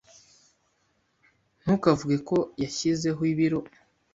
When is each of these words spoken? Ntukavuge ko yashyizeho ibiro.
Ntukavuge 1.61 2.17
ko 2.27 2.37
yashyizeho 2.63 3.21
ibiro. 3.31 3.59